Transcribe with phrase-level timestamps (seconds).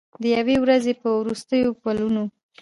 [0.21, 2.23] د یوې ورځې په وروستیو پلونو